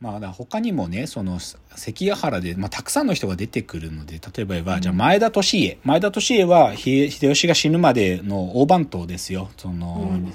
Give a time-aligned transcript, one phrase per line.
[0.00, 1.38] まあ、他にもね、その、
[1.76, 5.78] 関ヶ原で、まあ、たくさんの人が出てくるので、例えば言えば、じゃあ、前田利家。
[5.82, 9.50] 前田利家は、秀吉が死ぬまでの大番頭ですよ。
[9.56, 10.34] その、うん、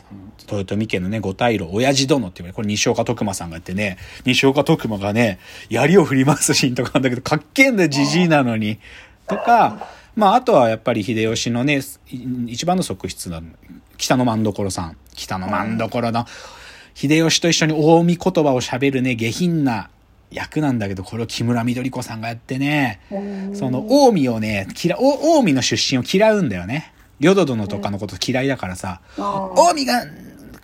[0.52, 8.80] 豊臣家のね、五大老、親父殿って言われこれ西岡徳馬さんがやってね、西岡徳馬がね、槍を振り回すシーンとかあるんだけど、かっけえんだよ、じじいなのに。
[9.28, 11.82] とか、まあ、あとはやっぱり秀吉のね、
[12.48, 13.42] 一番の側室な
[13.98, 14.98] 北の万所さん。
[15.14, 16.26] 北の万所の、
[16.94, 19.90] 秀吉と一緒に近江言葉を喋るね、下品な
[20.32, 23.00] 役なんだけど、これを木村緑子さんがやってね、
[23.54, 26.94] その、近江をね、嫌、近江の出身を嫌うんだよね。
[27.20, 30.06] 淀殿とかのこと嫌いだからさ、近江が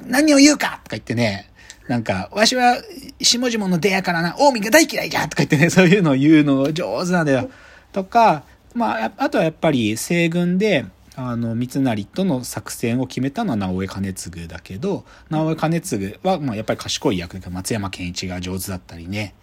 [0.05, 1.49] 何を言うかとか言ってね、
[1.87, 2.77] なんか、わしは
[3.21, 7.49] 下々の出やからな、近江が大嫌いじゃとか言ってね、そういうのを言うの上手なんだよ。
[7.91, 10.85] とか、まあ、あとはやっぱり西軍で、
[11.15, 19.33] あの、三成との作戦を決めたのは直江兼次だけど、直江兼次は、まあ、やっぱり賢い役だけど、松山健一が上手だったりね。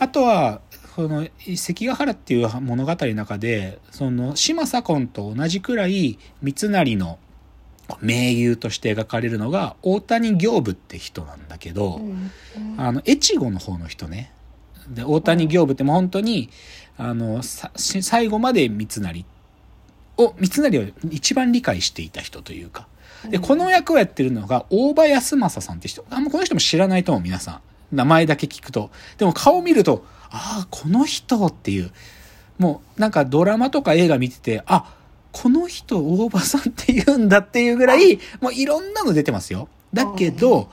[0.00, 0.60] あとは、
[0.94, 1.26] その、
[1.56, 7.18] 関ヶ原っていう物語の中で、その、島左近と同じくらい、三成の
[8.00, 12.00] 名優として描かれるのが、大谷行部って人なんだけど、
[12.76, 14.32] あの、越後の方の人ね。
[14.88, 16.50] で、大谷行部ってもう本当に、
[16.96, 19.24] あの、最後まで三成
[20.16, 22.86] を、三成を一番理解していた人というか。
[23.28, 26.04] で、この役をやってるのが、大場康政さんって人。
[26.10, 27.96] あんまこの人も知らないと思う、皆さん。
[27.96, 28.90] 名前だけ聞くと。
[29.18, 31.90] でも顔見ると、ああ、この人っていう。
[32.58, 34.94] もう、なんかドラマとか映画見てて、あ、
[35.32, 39.68] この人大場さんって言うんだっていうぐらい、もういろんなの出てますよ。
[39.92, 40.70] だけど、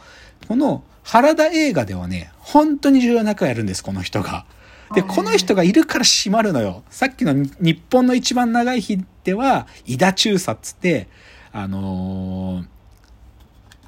[0.47, 4.45] この原田映画ではね、本当に重要な役をやるんです、この人が。
[4.93, 6.83] で、この人がいるから閉まるのよ。
[6.89, 11.07] さっきの日本の一番長い日では、伊田中佐っつって、
[11.53, 12.65] あのー、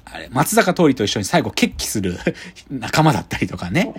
[0.06, 2.18] あれ、松坂桃李と一緒に最後決起する
[2.70, 3.94] 仲間だったりとかね。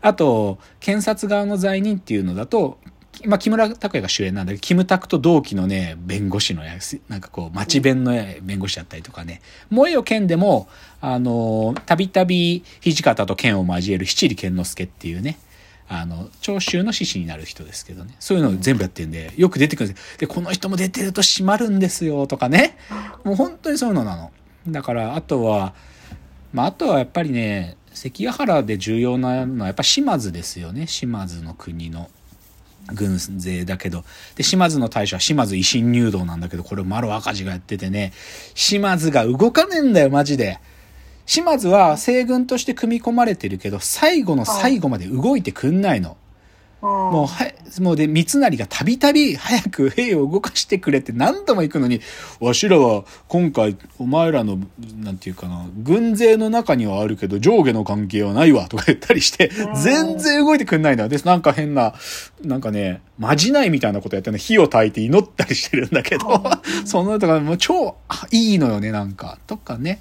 [0.00, 2.78] あと、検察側の罪人っていうのだと、
[3.24, 8.12] まあ、木村拓哉が主演なんだけど、キムタクと同期のね、弁護士のやつ、なんかこう、町弁の
[8.42, 9.40] 弁護士だったりとかね。
[9.70, 10.68] 萌えよ剣でも、
[11.00, 15.38] あの、たびたび土方と剣を交える七里健之助っていうね、
[15.88, 18.16] あの、長州の獅子になる人ですけどね。
[18.18, 22.76] そういうのを全部やってるんで、よく出てくるんですで、この人も出てると閉まるんですよ、とかね。
[23.24, 24.32] もう本当にそういうのなの。
[24.68, 25.74] だから、あとは、
[26.52, 30.86] まあ、あとはやっぱりね、関ヶ原で重要なのはやっぱ島津ですよね。
[30.86, 32.10] 島津の国の
[32.92, 34.04] 軍勢だけど。
[34.34, 38.12] で、島津の大将は島津維新入道なんだけど、これ丸赤字がやっててね、
[38.54, 40.58] 島津が動かねえんだよ、マジで。
[41.26, 46.16] 島津は西軍として組み込まれてるけど、最後の最後まで動いてくんないの。
[46.82, 52.00] もう、は、もうで、三成がたびたび早く兵を動かしてくれって何度も行くのに、
[52.38, 54.58] わしらは今回お前らの、
[55.02, 59.50] なんていうかな、軍勢の中にはあるけど上下の関係はないわとか言ったりして、
[59.82, 61.08] 全然動いてくんないんだ。
[61.08, 61.94] で、なんか変な、
[62.42, 66.42] なんかね、まじないみたいなことやってね、火を焚いて祈ったりしてるんだけど、
[66.84, 67.96] そのとかもう超
[68.30, 69.38] いいのよね、なんか。
[69.46, 70.00] とかね。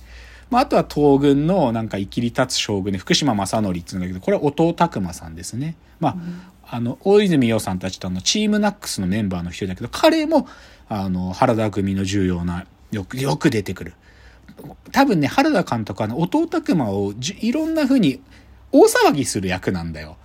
[0.56, 5.76] まあ、あとは東軍のなんか生きり立つ将軍で福島正則っていうんだけど、これは音尾拓馬さんですね。
[6.00, 6.16] ま
[6.64, 10.48] あ、あの、大泉洋さんたちとのチームナックスのメンバーの一人だけど、彼も、
[10.88, 13.94] あの、原田組の重要な、よく、よく出てくる。
[14.94, 18.22] 多分ね、原田監督はね、音尾拓馬をいろんな風に
[18.72, 20.16] 大騒ぎする役なんだよ。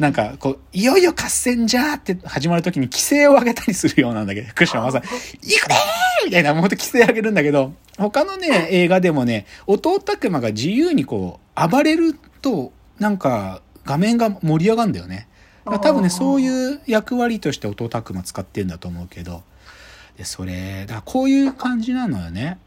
[0.00, 15.28] なんか、こう、いよいよ合戦じゃーって始まるときに規制を上げたりするようなんだけど、福島正行くねーみたいな、もうほんと規制上げるんだけど、他のね、映画でもね、弟拓馬が自由にこう、暴れると、なんか、画面が盛り上がるんだよね。
[15.64, 19.42] 多分ね、そういう役割として弟拓馬使ってんだと思うけど、
[20.16, 22.58] で、それ、だからこういう感じなのよね。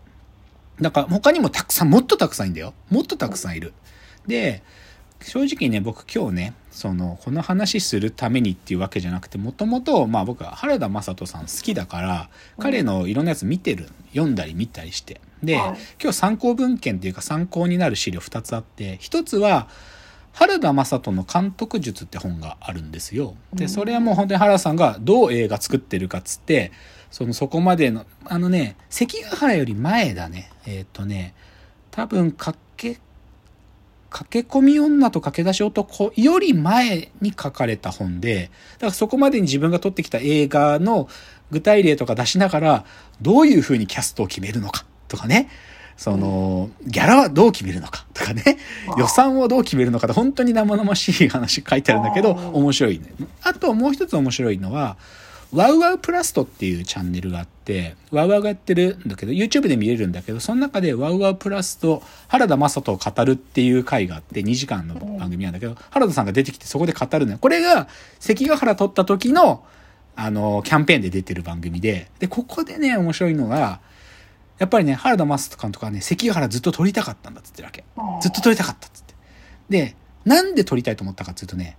[0.81, 2.73] だから他にもたくさん、もっとたくさんいんだよ。
[2.89, 3.73] もっとたくさんいる。
[4.27, 4.63] で、
[5.21, 12.29] 正直ね、僕今日ね、その、この話するためにっていうわけじゃなくて、もともと、まあ僕は原田雅人さん好きだから、
[12.59, 15.19] 彼のいろんなやつ見てる、読んだり見たりして。
[15.41, 19.67] で、今日参考文献っていうか参考になる資料2つあって、1つは、
[20.33, 23.33] 原田雅人の監督術って本があるんですよ。
[23.55, 26.71] で、それはもう本当に原田さんがどう映画作ってるかっつって、
[27.09, 30.51] そのそこまでの、あのね、関ヶ原より前だね。
[30.67, 31.33] えっ、ー、とね、
[31.89, 32.99] 多分、かけ
[34.09, 41.09] 駆け込み女と駆け出し男より前に書かれた本で、だからそこまでに自分が撮ってきた映画の
[41.51, 42.85] 具体例とか出しながら、
[43.21, 45.49] どういう風にキャストを決めるのかとかね、
[45.97, 48.57] その、ギャラはどう決めるのかとかね、
[48.97, 53.11] 予算をどう決めるのかって本当に生々しい話書いてあるんだけど、面白いね。
[53.41, 54.97] あともう一つ面白いのは、
[55.53, 67.37] ワウワウプラストっていうチャンネルがあって、ワウワウがやってるんだけど、YouTube で見れるんだけど、その中でワウワウプラスト、原田正人を語るっていう回があって、2時間の番組なんだけど、原田さんが出てきてそこで語るのよ。
[67.39, 67.87] これが
[68.19, 69.63] 関ヶ原取った時の、
[70.15, 73.79] あの、キャンペーンで出てる番組で、で、ここでね、面白いのが、
[74.57, 77.83] やっぱりね、原田正人監督はね、関ヶ原ずっと撮りたかったんだっつってるわけ。
[78.21, 79.13] ずっと撮りたかったっつって。
[79.69, 79.95] で、
[80.25, 81.77] なんで撮りたいと思ったかっていうとね、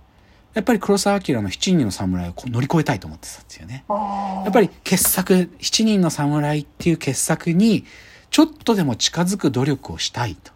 [0.53, 3.85] やっぱり黒澤明の七人の侍を乗り越えたいと思ってたんですよね。
[3.87, 7.85] やっぱり傑作、七人の侍っていう傑作に、
[8.31, 10.51] ちょっとでも近づく努力をしたいと。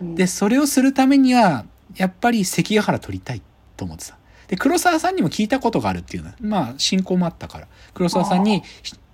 [0.00, 1.64] で、それをするためには、
[1.96, 3.42] やっぱり関ヶ原取りたい
[3.76, 4.18] と思ってた。
[4.48, 7.68] で、黒沢さんにも聞いたことがあるっていうのは、まあ、進行もあったから。
[7.94, 8.62] 黒沢さんに、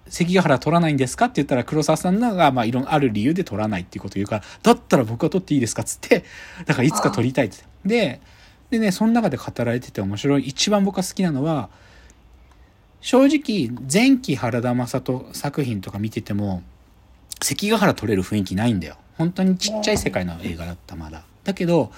[0.08, 6.24] 関ヶ原取らないんですかって言ったら、黒沢さんが、まあ、いろんな、ある理由で取らないっていうことを言うから、だったら僕は取っていいですかっつって、
[6.66, 7.58] だからいつか取りたいって。
[7.84, 8.20] で、
[8.70, 10.46] でね、その中で語られてて面白い。
[10.46, 11.70] 一番僕が好きなのは、
[13.00, 16.62] 正直、前期原田正人作品とか見てても、
[17.40, 18.96] 関ヶ原取れる雰囲気ないんだよ。
[19.16, 21.24] 本当にちっちゃい世界の映画だった、まだ。
[21.44, 21.92] だけど、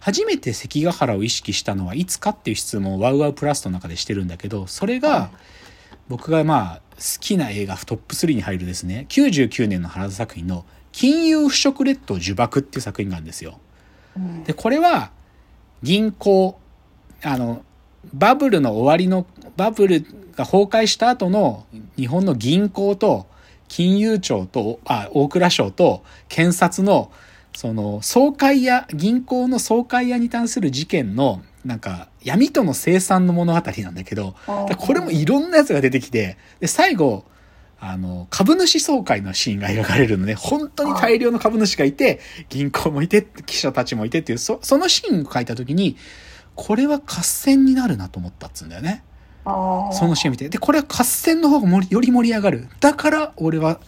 [0.00, 5.30] 初めて関ヶ原を意識したのはいつかっていう質問をワウワウプラスの中でしてるんだけど、それが、
[6.08, 13.58] 僕がまあ、好きな映画トップ3に入るですね、99年の原田作品の、金融腐食列島呪縛っていう作品があるんですよ。
[14.44, 15.10] で、これは、
[15.84, 16.58] 銀行、
[17.22, 17.62] あの、
[18.14, 19.26] バブルの終わりの、
[19.58, 20.00] バブル
[20.34, 21.66] が崩壊した後の
[21.98, 23.26] 日本の銀行と
[23.68, 27.12] 金融庁と、あ、大蔵省と検察の、
[27.54, 34.34] その、総会屋、銀行の総会屋に関する事件の、なんか、闇との生産の物語なんだけど、
[34.78, 37.24] これもいろんなやつが出てきて、で、最後、
[37.86, 40.34] あの、株主総会のシーンが描かれるのね。
[40.34, 45.98] 本当に大量の株主がいて、銀行もいて、記者たちもいてっていう、そそのシーンを書いた時に、
[46.54, 49.04] これは合戦になるなと思ったっつうんだよね。
[49.44, 50.48] そのシーン見て。
[50.48, 52.68] で、これは合戦の方がより盛り上がる。
[52.80, 53.80] だから、俺は、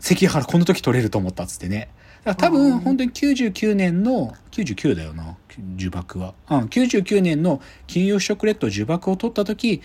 [0.00, 1.90] 関ヶ原この時取れると思ったっつってね。
[2.24, 5.36] だから多分、本当に99年の、99だよな、
[5.76, 6.32] 呪縛は。
[6.48, 9.82] うん、99年の金融食レッド呪縛を取った時、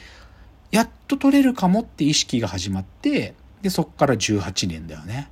[0.71, 5.29] やっと取れるかもって意識が始まって、で、そっから18年だよね。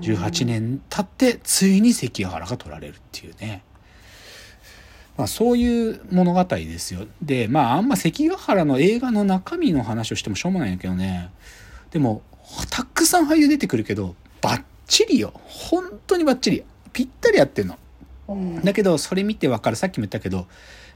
[0.00, 3.62] 18年経って、ついに関ヶ原が取られるっていうね。
[5.16, 7.06] まあそういう物語ですよ。
[7.22, 11.30] で、まああんま関ヶ原の映画の中身の話をしてもしょうもないんだけどね。
[11.90, 12.22] でも、
[12.70, 15.32] たくさん俳優出てくるけど、バッチリよ。
[15.44, 16.64] 本当にバッチリ。
[16.92, 17.78] ぴったりやってんの。
[18.64, 19.76] だけど、それ見てわかる。
[19.76, 20.46] さっきも言ったけど、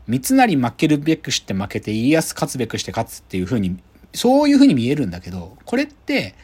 [0.07, 3.79] 三成負けるべくして負けて、家康勝つべくして勝つっていう風に、
[4.15, 6.35] そういう風に見えるんだけど、これって、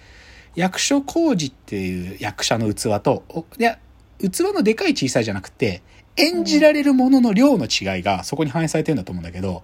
[0.55, 3.79] 役所広司っていう役者の器と、おいや、
[4.19, 5.83] 器のでかい小さいじゃなくて、
[6.17, 9.63] 演じられるものの量の違いがそこに反映されてるんだと思うんだけど、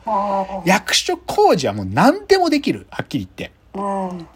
[0.64, 2.87] 役所広司はもう何でもできる。
[2.90, 3.52] はっきり言って。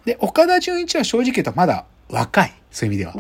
[0.04, 2.52] で、岡田准一は正直言うとまだ若い。
[2.70, 3.14] そういう意味では。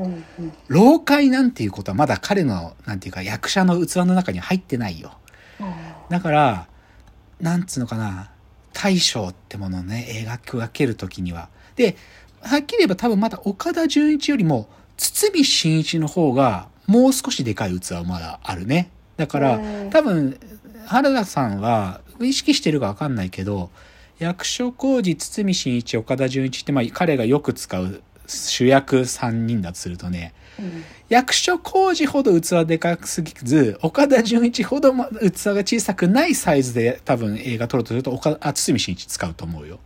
[0.68, 5.12] 老快なんていうことはまだ彼の、なんていうか役者の器の中に入ってないよ。
[6.10, 6.66] だから、
[7.40, 8.30] なんつうのかな、
[8.72, 11.48] 大将ってものをね、描く分けるときには。
[11.76, 11.96] で、
[12.42, 18.90] はっきり言えば多分まだ岡田准一よりも、堤真一の方が、もう少しでかい器はまだあるね。
[19.16, 19.60] だから、
[19.90, 20.38] 多分、
[20.86, 23.70] 原田さんは、意識してるかわかんないけど、
[24.18, 30.32] 役所広司、堤真一、岡田准一って、まあ、彼がよく使う主役3人だとするとね、
[31.08, 39.78] 役所広司ほど器でかすぎず、岡田准一ほども器が小さくないサイズで多分映画撮るとすると、岡あ堤真一使うと思うよ。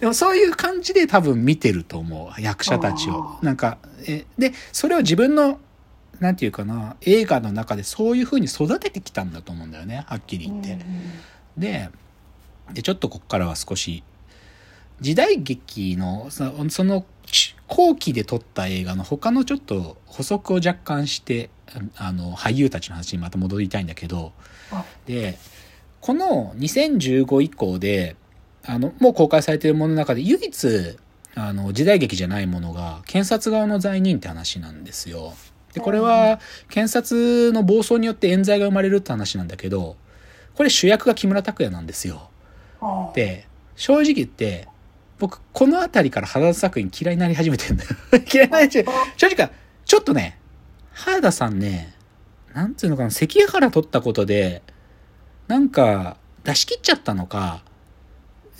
[0.00, 2.40] でもそういう感じで多分見てると思う。
[2.40, 3.38] 役者たちを。
[3.42, 5.60] なんか、え、で、それを自分の、
[6.20, 10.04] なんていうかな、映画の中でそういう風に育ててきたんだと思うんだよね。
[10.06, 10.78] はっきり言って。
[11.56, 11.90] で、
[12.72, 14.02] で、ちょっとこっからは少し、
[15.00, 17.04] 時代劇の、その、その
[17.66, 21.50] 後期で撮った映画の他のちょっと補足を若干して、
[21.96, 24.32] あの、俳優たちの話にまた戻りたいんだけど、
[25.06, 25.38] で、
[26.00, 28.16] この2015以降で、
[28.64, 30.96] あの、もう公開されているものの中で唯一、
[31.34, 35.34] あの、時代劇じゃないものが、検察側の罪人って話なんですよ。
[35.72, 39.96] で、これは、検察の暴走によって冤罪が生まれるって話なんだけど、
[40.54, 42.30] これ主役が木村拓哉なんですよ。
[43.14, 44.68] で、正直言って、
[45.18, 47.90] 僕、この辺りから原田作品嫌いになり始めてんだよ。
[48.32, 48.84] 嫌いになり始め
[49.16, 49.50] 正直、
[49.84, 50.38] ちょっとね、
[50.92, 51.94] 原田さんね、
[52.54, 54.62] なんつうのかな、関ヶ原取ったことで、
[55.48, 57.62] なんか、出し切っちゃったのか、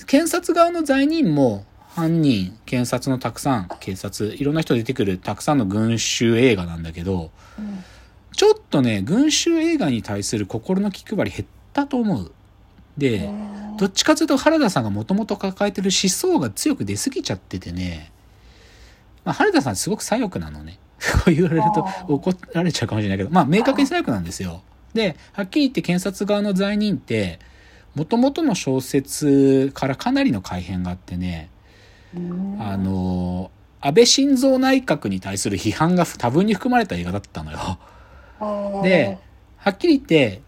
[0.07, 7.31] 検察側の罪人も、犯人、検察のたくさん、警察、いろんな人出てくるたくさんの群衆映画なんだけど、
[8.35, 12.33] ちょっとね、群衆映画に対する心の気配り減ったと思う。
[12.97, 13.31] で、
[13.79, 18.11] どっちかというと原田さんがもともと抱えてる思想が強く出過ぎちゃっててね、
[19.25, 20.79] まあ、原田さんすごく左翼なのね。
[21.25, 24.63] こう言われると怒られちゃうかもしれないけど、まあ明確に左翼なんですよ。
[24.95, 27.41] で、はっきり言って検察側の罪人って、
[27.95, 31.51] もともとの小説からかなりの改変があってね、
[32.59, 37.59] あの、安倍晋三内閣に対する批判が多分に含まれた映画だったのよ。
[38.83, 39.19] で、
[39.57, 40.43] はっきり言って、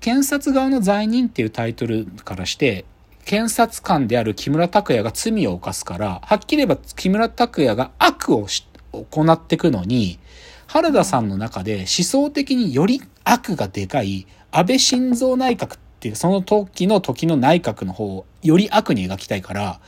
[0.00, 2.84] 検察側の罪人っていうタイトルからして、
[3.24, 8.46] 検察官である木村拓哉が罪を犯すから、はっきり言えば木村拓哉が悪を
[8.92, 10.18] 行っていくのに、
[10.66, 19.80] 原田さんの中で思想的により悪がでかい安倍晋三内閣っていうその時の時の内閣の方をより悪に描きたいから、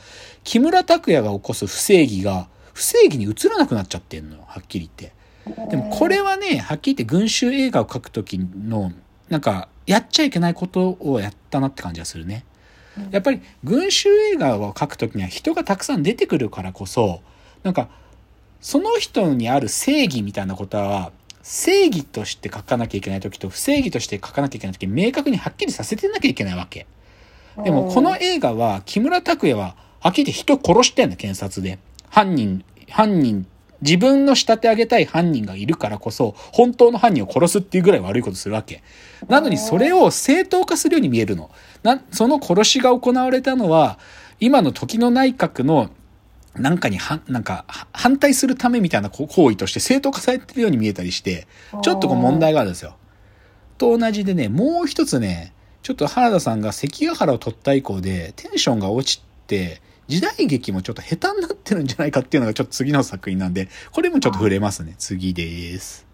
[0.43, 5.19] 木村拓哉が起こす不正義が不正義に映らなくなっちゃってんのよ、はっきり言って。
[5.69, 8.91] でもこれはね、はっきり言って群衆映画を描く時の、
[9.29, 12.45] なんか、やっちゃいけないことをやったなって感じがするね。
[13.11, 17.21] やっぱり群衆映画を描く時には人がたくさん出てくるからこそ、
[17.63, 17.89] なんか、
[18.61, 21.11] その人にある正義みたいなことは、
[21.51, 26.85] 正義として書かなきゃいけない時と不正義として書かなきゃいけない時明確にはっきりさせてなきゃいけないわけ。
[27.63, 31.79] でもこの映画は木村拓哉ははっきり人殺してんの、検察で。
[32.07, 33.47] 犯人、犯人、
[33.81, 38.83] 自分の仕立て上げたい犯人がいるからこそ、本当の犯人を殺すっていうぐらい悪いことするわけ。
[39.27, 41.49] なのにそれを正当化するように見えるの。
[41.81, 43.97] な、その殺しが行われたのは、
[44.39, 45.89] 今の時の内閣の
[46.55, 51.47] なんかには、なんか、反対するためみたいな行為として正当化されてるように見えたりして、
[51.83, 52.97] ちょっとこう問題があるんですよ。
[53.77, 55.53] と同じでね、もう一つね、
[55.83, 64.95] ちょっと原田さんが関ヶ原を取った以降で、テンションが落ちて、時代劇もちょっと下手になってるんじゃないかっていうのがちょっと次の作品なんで、これもちょっと触れますね。
[64.97, 66.08] 次です。